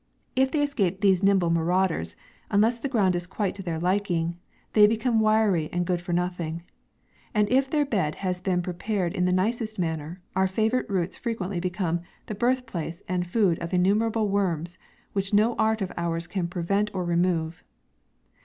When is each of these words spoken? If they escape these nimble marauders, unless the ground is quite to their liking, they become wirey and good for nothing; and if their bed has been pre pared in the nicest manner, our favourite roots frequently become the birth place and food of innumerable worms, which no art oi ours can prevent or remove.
If 0.35 0.49
they 0.49 0.63
escape 0.63 1.01
these 1.01 1.21
nimble 1.21 1.51
marauders, 1.51 2.15
unless 2.49 2.79
the 2.79 2.89
ground 2.89 3.15
is 3.15 3.27
quite 3.27 3.53
to 3.53 3.61
their 3.61 3.77
liking, 3.79 4.35
they 4.73 4.87
become 4.87 5.19
wirey 5.21 5.69
and 5.71 5.85
good 5.85 6.01
for 6.01 6.11
nothing; 6.11 6.63
and 7.35 7.47
if 7.51 7.69
their 7.69 7.85
bed 7.85 8.15
has 8.15 8.41
been 8.41 8.63
pre 8.63 8.73
pared 8.73 9.13
in 9.13 9.25
the 9.25 9.31
nicest 9.31 9.77
manner, 9.77 10.19
our 10.35 10.47
favourite 10.47 10.89
roots 10.89 11.17
frequently 11.17 11.59
become 11.59 12.01
the 12.25 12.33
birth 12.33 12.65
place 12.65 13.03
and 13.07 13.27
food 13.27 13.59
of 13.59 13.75
innumerable 13.75 14.27
worms, 14.27 14.79
which 15.13 15.35
no 15.35 15.53
art 15.57 15.83
oi 15.83 15.89
ours 15.95 16.25
can 16.25 16.47
prevent 16.47 16.89
or 16.95 17.05
remove. 17.05 17.63